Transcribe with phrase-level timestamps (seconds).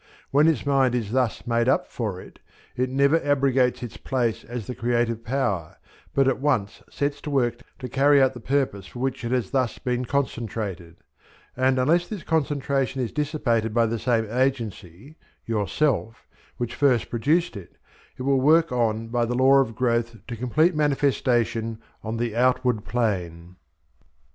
[0.31, 2.39] When its mind is thus made up for it,
[2.75, 5.77] it never abrogates its place as the creative power,
[6.15, 9.51] but at once sets to work co carry out the purpose for which it has
[9.51, 10.95] thus been concentrated;
[11.55, 16.25] and unless this concentration is dissipated by the same agency (yourself)
[16.57, 17.77] which first produced it,
[18.17, 22.83] it will work on by the law of growth to complete manifestation on the outward
[22.85, 23.55] plane.